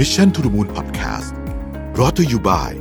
[0.00, 1.32] Mission to the Moon Podcast
[1.98, 2.72] รอ t ธออยู่บ่าย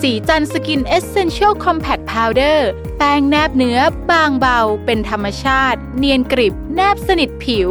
[0.00, 2.68] สีจันสกินเอเซนเชียลคอมแพคพาวเดอร์
[2.98, 3.78] แป้งแนบเนื้อ
[4.10, 7.70] บางเบา เป็นธรรมชาติ เนียนกริบ แนบสนิทผิว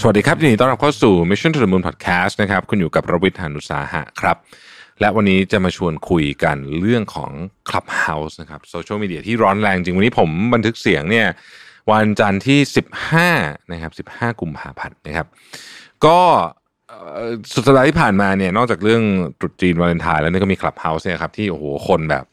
[0.00, 4.36] สวัสดีครับยินดีต้อนรับเข้าสู่ Mission to the Moon Podcast นะครับ คุณอยู่กับรวิศ หาญอุตสาหะครับ
[5.00, 7.30] และวันนี้จะมาชวนคุยกันเรื่องของ
[7.68, 11.28] Clubhouse นะครับโซเชียลมีเดียที่ร้อนแรงจริง วันนี้ผมบันทึกเสียงเนี่ย
[11.90, 12.58] วันจันทร์ที่
[13.18, 15.26] 15นะครับ15 กุมภาพันธ์นะครับ
[16.04, 16.18] ก็
[17.52, 19.02] สุดสัปดาห์ที่ผ่านมาเนี่ยนอกจากเรื่อง
[19.38, 22.24] ตรุษจีนวาเลนไทน์แล้วเนี่ยก็มี Clubhouse เนี่ยครับที่โอ้โหคนแบบ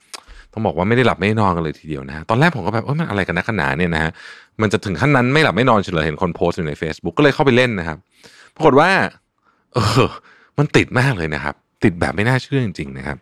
[0.53, 4.11] ต้องบอกว่าไม่ได้หลับไม่ได้นอนกันเลยทีเดียวนะตอนแรกผมก็แบบเอ้ยมันอะไรกันนักขนาดเนี่ยนะฮะ
[4.61, 7.97] มันจะถึงขั้นนั้นไม่หลับไม่นอนเฉลยเห็นคนโพสต์อยู่ใน Facebook ก็เลยเข้าไปเล่นนะครับ
[8.55, 8.89] ปรากฏว่า
[9.73, 10.07] เออ
[10.57, 13.17] มันติดมากเลยนะครับ ติดแบบไม่น่าเชื่อจริงๆนะครับ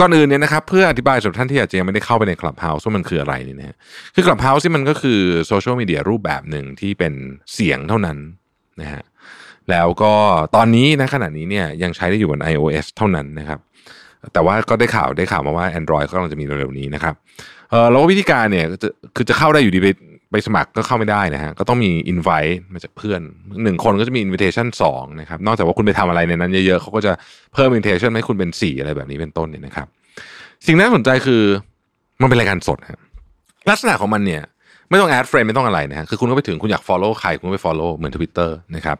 [0.00, 3.76] ก่อนอื่นเนี่ยนะครับเพื่ออธิบายสำหรับท่านที่อาจจะยังไม่ได้เข้าไปใน Clubhouse ว่ามันคืออะไรนี่นะฮะ
[4.14, 7.12] คือ Clubhouse ที่มันก็คือโซเชียลมีเดียรูปแบบหนึ่งที่เป็น
[7.54, 8.18] เสียงเท่านั้น
[8.80, 9.02] นะฮะ
[9.70, 10.12] แล้วก็
[10.56, 13.58] ตอนนี้นะขณะนี้เนี่ยยังใช้ได้อยู่บน iOS เท่านั้นนะครับ
[14.32, 17.14] แต่ว่าก็ได้ข่าวได้ข่าวมาว่า Android ก็กำลังจะมีเร็วๆนี้นะครับ
[17.70, 19.80] เออแล้วก็วิธีการเนี่ยก็จะคือจะเข้าได้อยู่ดี
[20.30, 23.20] ไปสมัครก็เข้าไม่ได้นะฮะก็ต้องมี invite มาจากเพื่อน
[23.62, 27.12] หนึ่งคนก็จะมี invitation สองนะครับนอกจากว่าคุณไปทำอะไรในนั้นเยอะๆเขาก็จะ
[27.54, 29.86] เพิ่ม invitation ให้คุณเป็นสี่อะไรแบบนี้เป็นต้นเนี่ยนะครับ
[30.66, 31.42] สิ่งน่าสนใจคือ
[32.20, 33.00] มันเป็นรายการสดฮะ
[33.70, 34.42] ลักษณะของมันเนี่ย
[34.88, 38.96] ไม่ต้อง add friend ไม่ต้องอะไรนะฮะคือคุณก็ไปถึงคุณอยาก follow ใครคุณก็ไป follow เหมือน Twitter นะครับ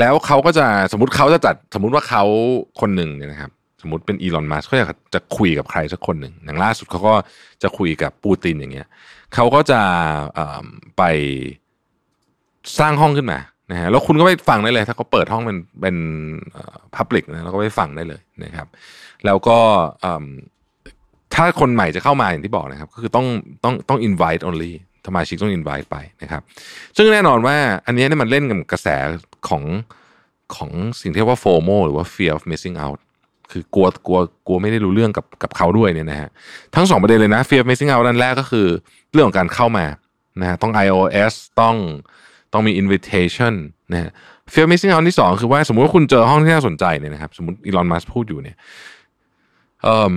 [0.00, 2.24] แล้วเขาก็จะสมมติเขาจะจัดสมมติว่าเขา
[2.80, 3.50] คนหนึ่งเนี่ยนะครับ
[3.82, 7.14] สมมติเป็นอีลอนมัสก์เขาอยากจะคุยกับใครสักคนหนึ่งอย่างล่าสุดเขาก็
[7.62, 8.86] จะคุยกับปูตินอย่างเงี้ย
[9.34, 9.80] เขาก็จะ
[10.98, 11.02] ไป
[12.78, 13.38] สร้างห้องขึ้นมา
[13.70, 15.96] นะฮะแล้วคุณก็ไปฟังได้เลย ถ้าเขาเปิดห้องเป็นเป็น
[16.96, 18.66] พับลิกนะแล้วก็ไปฟังได้เลยนะครับ
[19.26, 19.58] แล้วก็
[21.34, 23.26] ถ้าคนใหม่จะเข้ามาอย่างที่บอกนะครับ ก็คือต้อง
[23.64, 24.72] ต้องต้อง invite only
[25.06, 26.42] สมาชิกต้อง invite ไปนะครับ
[26.96, 28.88] ซึ่งแน่นอนว่าอันนี้เนี่ยมันเล่นกับกระแส
[29.48, 29.62] ของ
[30.56, 30.70] ของ
[31.00, 32.98] สิ่งที่เรียกว่า FOMO หรือว่า fear of missing out
[33.50, 36.28] คือกลัวกลัวกลัวไม่ได้รู้เรื่องกับกับเขาด้วยเนี่ยนะฮะ
[36.74, 38.66] ทั้งสองประเด็นเลยนะ fear of missing out อันแรกก็คือ
[39.12, 39.86] เรื่องของการเข้ามา
[40.40, 41.76] นะฮะต้อง iOS ต้อง
[42.52, 43.54] ต้องมี invitation
[43.92, 44.10] นะฮะ
[44.52, 48.56] fear of missing out อันที่สองคือว่าสมมติว่าคุณเจอห้องที่น่าสนใจเนี่ยนะครับ สมมติอีลอนมัสพูดอยู่เนี่ย
[49.82, 50.16] เอ่อ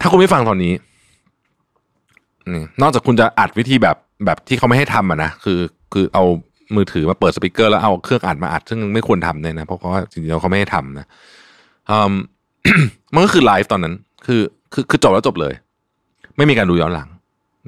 [0.00, 0.72] ถ้าคุณไม่ฟังตอนนี้
[2.82, 5.58] นอกจากคุณจะอัดวิธีแบบแบบที่เขาไม่ให้ทำอะนะคือ
[5.92, 6.24] คือเอา
[6.76, 11.06] มือถือมาเปิดสปีกเกอร์แล้วเอาเครื่องอัดมาอัด ซึ่งไม่ควรทำเนี่ยนะเพราะว่าจริงๆเขาไม่ให้ทำนะ
[11.90, 11.98] อื
[13.14, 13.94] มันก็คือไลฟ์ตอนนั้น
[14.26, 14.42] คือ
[14.72, 15.54] คือคือจบแล้วจบเลย
[16.36, 17.08] ไม่มีการดูย้อนหลัง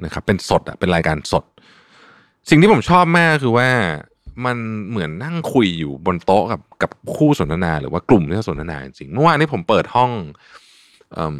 [0.05, 1.43] นะครับ เป็นสดอะเป็นรายการสด
[2.49, 3.69] สิ่งที่ผมชอบมากคือว่า
[4.45, 4.57] มัน
[4.89, 10.11] เหมือนนั่งคุยอยู่บนโต๊ะกับกับคู่สนทนา หรือว่ากลุ่มที่สนทนาจริงเมื่อวานนี้ผมเปิดห้อง
[11.13, 11.35] เอิ่ม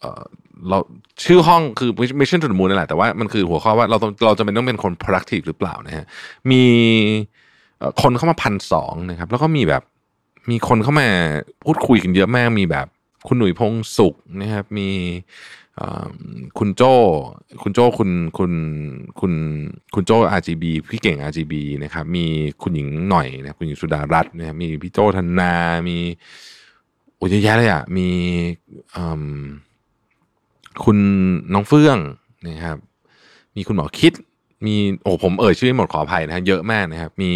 [0.00, 0.22] เอ่อ
[0.68, 0.78] เรา
[1.24, 6.06] ชื่อห้องคือ Mission to the Moon นั่นแหละแต่ว่ามันคือหัวข้อว่าเราเราจะเป็นต้องเป็นคน productive หรือเปล่านะฮะ
[6.50, 6.62] มี
[8.02, 9.82] คนเข้ามาพันสองนะครับ แล้วก็มีแบบ
[10.50, 11.08] มีคนเข้ามา
[11.64, 12.86] พูดคุยกันเยอะมากมีแบบ
[13.26, 14.88] คุณหนุ่ยพงสุขนะครับ มี
[16.58, 16.94] คุณโจ้
[17.62, 18.52] คุณโจ้คุณคุณ
[19.20, 19.32] คุณ
[19.94, 21.54] คุณโจ้ RGB พี่เก่ง RGB
[21.84, 22.24] นะครับ มี
[22.62, 25.52] คุณหญิงหน่อยนะคุณหญิงสุดารัตน์นะครับมีพี่โจ้ธนา
[25.88, 25.96] มี
[27.16, 28.08] โอ้ยเยอะแยะเลยอะมี
[30.84, 30.98] คุณ
[31.54, 31.98] น้องเฟื่อง
[32.48, 32.76] นะครับ
[33.56, 34.12] มีคุณหมอคิด
[34.66, 37.32] มีโอ้ผมเอ่ยชื่อหมดขออภัยนะฮะเยอะมากนะครับ มี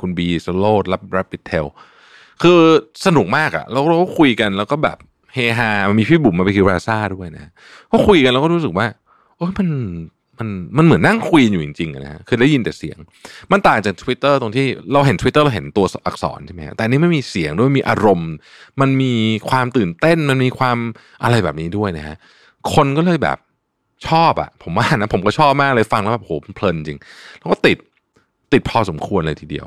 [0.00, 1.66] คุณบีสโลดรับรับปิดเทล
[2.42, 2.60] คือ
[3.06, 4.98] สนุกมากอะแล้วเราก็คุยกันแล้วก็แบบ
[5.34, 7.50] เฮฮามันมีพี่บุ๋มมาไปคิวราซ่าด้วยนะ
[7.92, 8.86] ก็คุยกันแล้วก็รู้สึกว่า
[9.36, 9.68] โอ้ยมัน
[10.38, 12.98] มันมันเหมือนนั่งคุยอยู่จริงๆนะฮะคือได้ยินแต่เสียง
[13.52, 18.32] มันต่างจาก Twitter ตรงที่เราเห็น Twitter เราเห็นตัวอักษรใช่ไหมฮะแต่อันนี้ไม่มีเสียงด้วยมีอารมณ์
[18.80, 19.12] มันมี
[19.50, 20.76] ความตื่นเต้นมันมีความ
[21.22, 22.16] อะไรแบบนี้ด้วยนะฮะ
[22.74, 23.38] คนก็เลยแบบ
[24.08, 26.98] ชอบอะผมว่านะผมก็ชอบมากเลยฟังแล้วแบบโหเพลินจริง
[27.38, 27.78] แล้วก็ติด
[28.52, 29.66] ติดพอสมควรเลยทีเดียว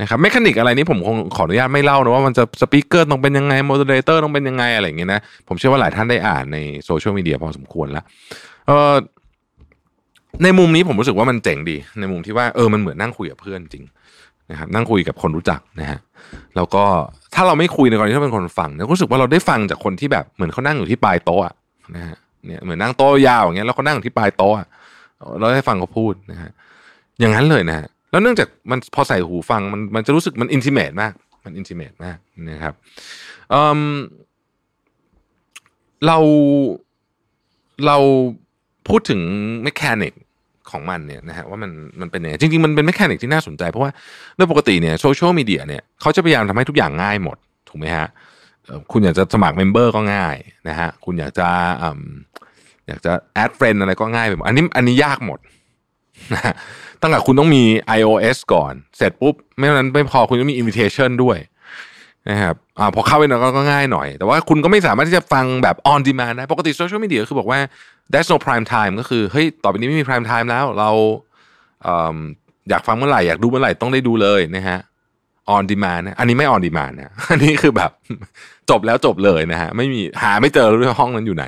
[0.00, 8.04] นะครับ mechanic อะไรนี้ผมคงขออนุญาตไม่เล่านะว่ามันจะ speaker ต้องเป็นยังไง moderator ต้องเป็นยังไงอะไรอย่างเงี้ยนะผมเชื่อว่าหลายท่านได้อ่านใน social media พอสมควรแล้ว
[8.66, 8.94] เออ
[10.42, 13.84] ในมุมนี้ผมรู้สึกว่ามันเจ๋งดี ในมุมที่ว่าเออมันเหมือนนั่งคุยกับเพื่อนจริง
[14.50, 15.98] นะครับนั่งคุยกับคนรู้จักนะฮะ
[16.56, 16.84] แล้วก็
[17.34, 21.54] ถ้าเราไม่คุยในกรณีที่เป็นคนฟังเนี่ยรู้สึกว่าเราได้ฟังจากคนที่แบบเหมือนเขานั่งอยู่ที่ปลายโต๊ะอะ
[21.96, 22.16] นะฮะ
[22.46, 24.68] เนี่ยเหมือนนั่งโต๊ะยาวอย่างเงี้ยแล้วเขานั่งอยู่ที่ปลายโต๊ะอะ
[25.40, 26.50] เราได้ฟังเขาพูดนะฮะ
[27.20, 31.12] อย่างนั้นเลยนะฮะ แล้วเนื่องจากมันพอใส่หูฟังมันมันจะรู้สึกมัน intimate มาก
[31.44, 32.18] มัน intimate มาก
[32.50, 32.74] นะครับ
[33.50, 36.18] เรา
[37.86, 37.96] เรา
[38.88, 39.20] พูดถึง
[39.62, 40.14] mechanic
[40.70, 41.70] ของมันเนี่ยนะฮะว่ามัน
[42.00, 43.90] มันเป็นยังไงจริงๆ มันเป็น mechanic ที่น่าสนใจ เพราะว่า
[44.36, 47.36] โดยปกติเนี่ย social media เนี่ยเขาจะพยายามทำให้ทุกอย่างง่ายหมด
[47.68, 48.08] ถูกไหมฮะ
[48.92, 50.36] คุณอยากจะสมัคร member ก็ง่าย
[50.68, 51.48] นะฮะคุณอยากจะ
[52.88, 55.38] อยากจะ add friend อะไรก็ง่ายไปหมดอันนี้อันนี้ยากหมด
[57.00, 57.62] ตั้งแต่คุณต้องมี
[57.98, 61.38] iOS ก่อน เสร็จปุ๊บ ไม่นั้นไม่พอคุณต้องมี invitation ด้วย
[62.30, 67.60] นะครับอ่าพอเข้าไปหน่อยก็ง่ายหน่อย แต่ว่าคุณก็ไม่สามารถที่จะฟังแบบ on demand ได้ปกติ social media คือบอกว่า
[68.12, 70.90] there's no prime time ก็คือเฮ้ยต่อไปนี้ไม่มี prime time แล้วเรา
[72.70, 74.78] อยากฟังเมื่อไหร่ อยากดูเมื่อไหร่ต้องได้ดูเลยนะฮะ
[75.54, 77.90] on demand นะอันนี้ไม่ on demand นะอันนี้คือแบบ
[78.70, 81.44] จบแล้วจบเลยนะฮะไม่มีหาไม่เจอด้วยห้องนั้นอยู่ไหน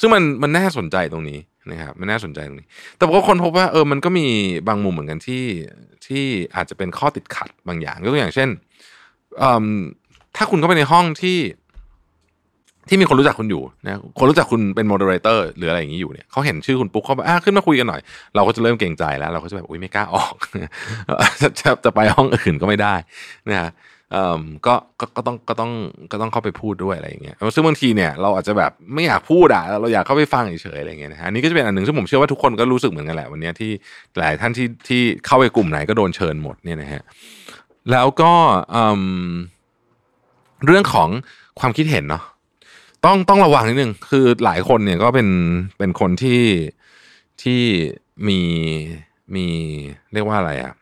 [0.00, 1.38] ซึ่งมันมันน่าสนใจตรงนี้
[1.68, 4.26] นะครับมันน่าสนใจตรงนี้ แต่ก็คนพบว่าเออมันก็มี
[4.68, 5.44] บางมุมเหมือนกันที่
[6.06, 6.24] ที่
[6.56, 8.48] อาจจะเป็นข้อติดขัดบางอย่างยกตัวอย่างเช่น
[10.36, 11.38] ถ้าคุณเข้าไปในห้องที่
[12.88, 18.00] ที่มีคนรู้จักคุณอยู่นะคนรู้จักคุณเป็นโมเดเลเตอร์หรืออะไรอย่างนี้อยู่เนี่ยเขาเห็นชื่อคุณปุ๊บเขาบอกอะขึ้นมาคุยกันหน่อย
[18.34, 20.34] เราก็จะเริ่มเกรงใจแล้ว เราก็จะแบบอุ้ยไม่กล้าออก
[21.60, 22.94] จะจะไปห้องอื่นก็ไม่ได้
[23.48, 23.70] นะฮะ
[24.66, 25.72] ก็ก็ก็ต้องก็ต้อง
[26.12, 33.70] ก็ต้องเข้าไปพูดด้วยอะไรอย่างเงี้ยซึ่งบางทีเนี่ยเราอาจจะแบบไม่อยากพูดอะเราอยากเข้าไปฟังเฉยๆอะไรเงี้ยนะฮะอันนี้ก็จะเป็นอันหนึ่งซึ่งผมเชื่อว่าทุกคนก็รู้สึกเหมือนกันแหละวันนี้ที่
[34.18, 37.02] หลายท่านที่ที่เข้าไปกลุ่มไหนก็โดนเชิญหมดเนี่ยนะฮะ
[37.92, 38.32] แล้วก็
[40.66, 41.08] เรื่องของ
[41.60, 42.22] ความคิดเห็นเนาะ
[43.04, 45.28] ต้องต้องระวังนิดนึงคือหลายคนเนี่ยก็เป็น
[45.78, 46.42] เป็นคนที่
[47.42, 47.60] ที่
[48.28, 48.40] มี
[49.34, 49.46] มี
[50.12, 50.72] เรียกว่าอะไรอะ่ะ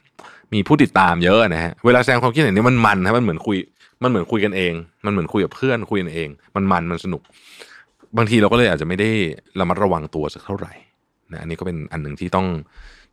[0.55, 3.57] มีผู้ติดตามเยอะนะฮะเวลาแสดงความคิดเห็นนี่มันมันนะมันเหมือนคุย
[4.03, 4.73] มันเหมือนคุยกันเอง
[5.05, 7.23] มันเหมือนคุยกับเพื่อนคุยกันเอง มันมันมันสนุก
[8.17, 9.11] บางทีเราก็เลยอาจจะไม่ได้
[9.61, 10.73] ระมัดระวังตัวสักเท่าไหร่
[11.33, 12.47] นะอันนี้ก็เป็นอันหนึ่งที่ต้อง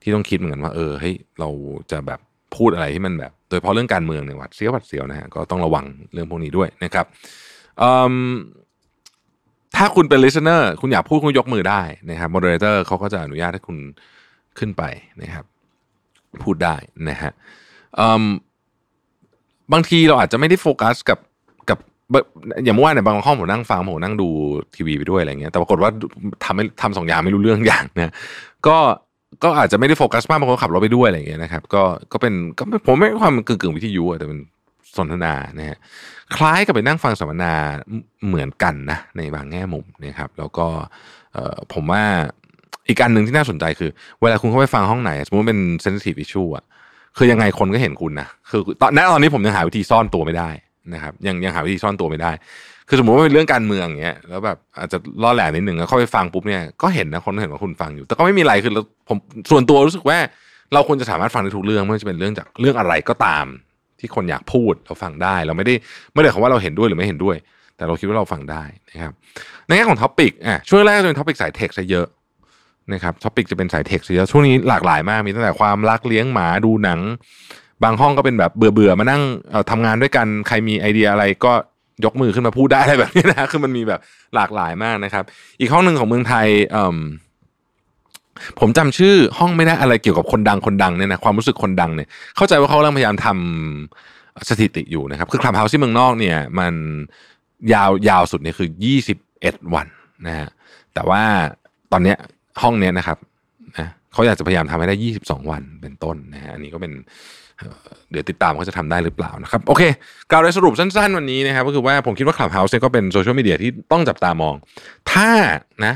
[0.02, 1.50] ที่ต้องคิดเหมือนกันว่า เออเฮ้ยเรา
[1.92, 2.20] จะแบบ
[2.56, 7.06] พูดอะไรที่มันแบบ โดยเฉพาะเรื่องการเมืองเนี่ยวัดเสียววัดเสียวนะฮะก็ต้องระวังเรื่องพวกนี้ด้วยนะครับ
[9.76, 13.78] ถ้าคุณเป็น listener คุณอยากพูดคุณยกมือได้นะครับ moderator เขาก็จะอนุญาตให้คุณ
[14.60, 14.84] ขึ้นไป
[15.22, 15.46] นะครับ
[16.44, 16.76] พูดได้
[17.10, 17.32] นะฮะ
[19.74, 21.20] บางทีเราอาจจะไม่ได้โฟกัสกับ
[21.70, 21.80] กับ
[22.66, 24.28] อย่างเมื่อวานเนี่ยบางห้องผมนั่งฟังผมนั่งดู
[24.76, 25.90] ทีวีไปด้วยอะไรเงี้ยแต่ปรากฏว่า
[26.44, 28.12] ทำไม่ทำสองอย่างไม่รู้เรื่องอย่างนะ
[28.68, 28.78] ก็
[29.44, 34.40] ก็อาจจะไม่ได้โฟกัสมากบางคนขับรถไปด้วยอะไรเงี้ยนะครับ ก็ก็เป็นก็ผมไม่ความกึ่งกึ่งวิทยุแต่เป็น
[34.98, 35.78] สนทนานะฮะ
[36.36, 37.54] คล้ายกับไปนั่งฟังสัมมนา
[38.28, 40.68] เหมือนกันนะในบางแง่มุมนะครับ แล้วก็
[41.74, 42.04] ผมว่า
[42.88, 43.90] อีกอันหนึ่งที่น่าสนใจคือ
[44.22, 46.66] เวลาคุณเข้าไปฟังห้องไหน สมมติเป็น sensitive issue อะ
[47.18, 50.50] คือยังไงคนก็เห็นคุณนะคือตอนนั้นตอนนี้ผมยังหาวิธีซ่อนตัวไม่ได้
[50.94, 52.32] นะครับ ยังยังหาวิธีซ่อนตัวไม่ได้
[52.90, 58.72] คือสมมติว่าเป็นเรื่องการเมืองอย่างเงี้ยแล้วแบบอาจจะล่อแหลมนิดหนึ่งแล้วเข้าไปฟังปุ๊บเนี่ยก็เห็นนะคนเห็นว่าคุณฟังอยู่ แต่ก็ไม่มีอะไรคือ
[59.10, 59.18] ผม
[59.52, 60.18] ส่วนตัวรู้สึกว่า
[60.74, 63.46] เราควรจะสามารถฟังได้ทุกเรื่องไม่ว่าจะเป็นเรื่องจากเรื่องอะไรก็ตาม
[64.00, 65.76] ที่คนอยากพูดเราฟังได้ เราไม่ได้
[66.14, 67.36] ไม่ได้คำว่าเราเห็นด้วยหรือไม่เห็นด้วย
[67.78, 69.14] แต่เราคิดว่าเราฟังได้นะครับ
[69.68, 72.08] ในแง่ของ topic อะช่วงแรกจะเป็น topic สาย tech ซะเยอะ
[72.94, 77.00] นะครับ topic จะเป็นสาย tech ซะเยอะช่วงนี้หลากหลายมากมีตั้งแต่ความรักเลี้ยงหมาดูหนัง
[77.84, 79.22] บางห้องก็เป็นแบบเบื่อเบื่อมานั่ง
[79.70, 81.54] ทำงานด้วยกันใครมีไอเดียอะไรก็
[82.06, 84.00] ยกมือขึ้นมาพูดได้อะไรแบบนี้นะคือมันมีแบบ
[84.36, 85.24] หลากหลายมากนะครับ
[85.60, 86.48] อีกห้องหนึ่งของเมืองไทย
[88.60, 96.74] ผมจำชื่อห้องไม่ได้อะไรเกี่ยวกับคนดังคนดังเนี่ยนะความรู้สึกคนดังเนี่ยเข้าใจว่าเขากำลังพยายามทำสถิติอยู่นะครับ คือคลับเฮาส์ที่เมืองนอกเนี่ยมัน
[97.74, 99.88] ยาวยาวสุดเนี่ยคือยี่สิบเอ็ดวัน
[100.28, 100.50] นะฮะ
[100.94, 101.22] แต่ว่า
[101.92, 102.18] ตอนเนี้ย
[102.62, 103.18] ห้องเนี้ยนะครับ
[103.78, 106.92] นะเขาอยากจะพยายามทำให้ได้ยี่สิบสองวันเป็นต้นนะฮะอันนี้ก็เป็น
[108.12, 109.84] เดี๋ยวติดตามเขาจะทำได้หรือเปล่านะครับ โอเค
[110.32, 114.56] กล่าวโดยสรุปสั้นๆ วันนี้นะครับก็คือว่าผมคิดว่า Clubhouse เนี่ยก็เป็น social media ที่ต้องจับตามอง
[115.12, 115.30] ถ้า
[115.86, 115.94] นะ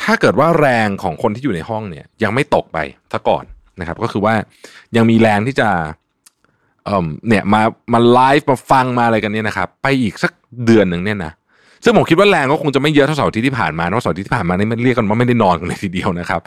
[0.00, 2.78] ถ้าเกิดว่าแรงของคนที่อยู่ในห้องเนี่ย ยังไม่ตกไป
[3.12, 3.44] ซะก่อน
[3.80, 4.34] นะครับ ก็คือว่า
[4.96, 5.68] ยังมีแรงที่จะ
[6.84, 10.32] เอ่อเนี่ยมามาไลฟ์มาฟังมาอะไรกันเนี่ยนะครับ ไปอีกสัก
[10.66, 11.32] เดือนหนึ่งเนี่ยนะ
[11.84, 16.40] ซึ่งผมคิดว่าแรงก็คงจะไม่เยอะเท่าเสาร์อาทิตย์ที่ผ่านมาเพราะเสาร์อาทิตย์ที่ผ่านมานี่มันเรียกกันว่าไม่ได้นอนกันเลยทีเดียวนะครับ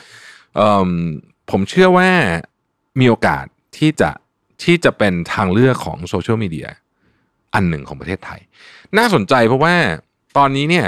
[1.51, 2.09] ผมเชื่อว่า
[2.99, 3.45] มีโอกาส
[3.77, 4.09] ที่จะ
[4.63, 6.67] ที่จะเป็นทางเลือกของโซเชียลมีเดีย
[7.53, 8.39] อันหนึ่งของประเทศไทย
[8.97, 9.73] น่าสนใจเพราะว่า
[10.37, 10.85] ตอนนี้เนี่ย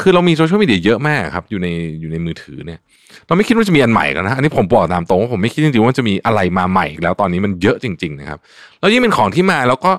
[0.00, 1.68] คือเรามีโซเชียลมีเดียเยอะมากครับอยู่ใน
[2.00, 2.80] อยู่ในมือถือเนี่ย
[3.26, 8.38] เราไม่คิดว่าจะมีอันใหม่กันนะ อันนี้ผมบอกตามตรงว่าผมไม่คิดจริงๆว่าจะมีอะไรมาใหม่แล้วตอนนี้มันเยอะจริง ๆ นะครับ
[8.80, 9.92] แล้วยิ่งเป็นของที่มาแล้วก็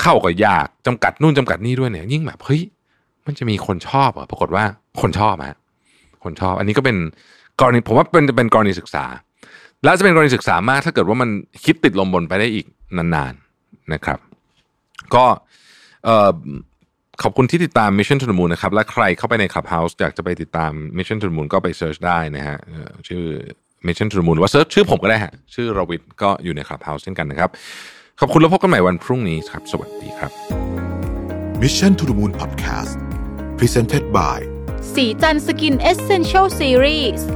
[0.00, 2.60] เข้ากับยากจำกัดนู่นจำกัดนี่ด้วยเนี่ย ยิ่งแบบเฮ้ย
[3.30, 4.64] มันจะมีคนชอบอะปรากฏว่า
[5.00, 5.56] คนชอบฮะ
[6.24, 6.96] คนชอบ อันนี้ก็เป็น
[7.60, 9.04] กรณีผมว่าเป็นจะเป็นกรณีศึกษา
[9.84, 11.30] แล้วจะเป็นกรณีศึกษามากถ้าเกิดว่ามัน
[11.64, 14.18] คิดติดลมบนไปได้อีกนานๆนะครับ
[15.14, 15.24] ก็
[16.04, 16.30] เอ่อ
[17.22, 22.58] ขอบคุณที่ติดตาม Mission to the Moon นะครับ และใครเข้าไปใน Clubhouse อยากจะไปติดตาม Mission to the Moon ก็ไป search ได้นะฮะ
[23.08, 23.24] ชื่อ
[23.86, 27.50] Mission to the Moon ว่า search ชื่อผมก็ได้ฮะชื่อรวิศก็อยู่ใน Clubhouse เช่นกันนะครับ
[28.20, 30.30] ขอบคุณแล้วพบกันใหม่วันพรุ่งนี้ครับ สวัสดีครับ
[31.62, 33.09] Mission to the Moon Podcast
[33.60, 34.38] Presented by
[34.94, 37.26] สีจันสกินเอเซนเชลซีรีส์